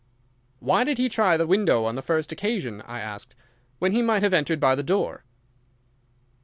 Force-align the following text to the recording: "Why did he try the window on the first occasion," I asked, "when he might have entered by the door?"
"Why 0.57 0.83
did 0.83 0.97
he 0.97 1.07
try 1.09 1.37
the 1.37 1.45
window 1.45 1.85
on 1.85 1.93
the 1.93 2.01
first 2.01 2.31
occasion," 2.31 2.81
I 2.87 2.99
asked, 2.99 3.35
"when 3.77 3.91
he 3.91 4.01
might 4.01 4.23
have 4.23 4.33
entered 4.33 4.59
by 4.59 4.73
the 4.73 4.81
door?" 4.81 5.23